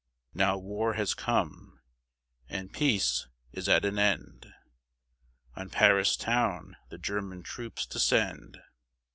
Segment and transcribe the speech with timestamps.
[0.33, 1.79] Now war has come,
[2.49, 4.51] and peace is at an end.
[5.55, 8.57] On Paris town the German troops descend.